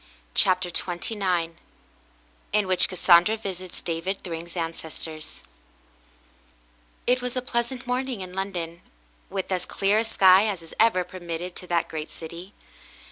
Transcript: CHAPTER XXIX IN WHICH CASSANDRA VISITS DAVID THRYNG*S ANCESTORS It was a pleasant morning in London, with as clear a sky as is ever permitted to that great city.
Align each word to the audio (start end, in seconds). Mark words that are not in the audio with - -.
CHAPTER 0.33 0.71
XXIX 0.71 1.53
IN 2.53 2.65
WHICH 2.67 2.89
CASSANDRA 2.89 3.37
VISITS 3.37 3.83
DAVID 3.83 4.23
THRYNG*S 4.23 4.57
ANCESTORS 4.57 5.43
It 7.05 7.21
was 7.21 7.35
a 7.35 7.41
pleasant 7.43 7.85
morning 7.85 8.21
in 8.21 8.33
London, 8.33 8.81
with 9.29 9.51
as 9.51 9.67
clear 9.67 9.99
a 9.99 10.03
sky 10.03 10.47
as 10.47 10.63
is 10.63 10.73
ever 10.79 11.03
permitted 11.03 11.55
to 11.57 11.67
that 11.67 11.87
great 11.87 12.09
city. 12.09 12.55